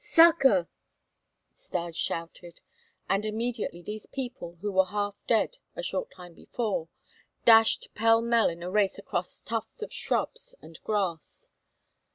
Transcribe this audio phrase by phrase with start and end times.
[0.03, 0.67] "Succor!"
[1.51, 2.59] Stas shouted.
[3.07, 6.87] And immediately these people, who were half dead a short time before,
[7.45, 11.51] dashed pell mell in a race across tufts of shrubs and grass.